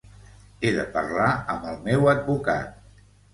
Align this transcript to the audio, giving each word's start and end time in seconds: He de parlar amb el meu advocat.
He 0.63 0.71
de 0.77 0.85
parlar 0.95 1.27
amb 1.57 1.67
el 1.73 1.77
meu 1.91 2.09
advocat. 2.15 2.83